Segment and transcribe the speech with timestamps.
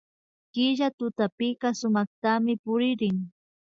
[0.53, 3.17] Killa tutapika sumaktami puririn